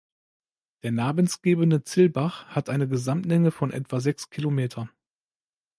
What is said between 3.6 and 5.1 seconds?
etwa sechs Kilometer.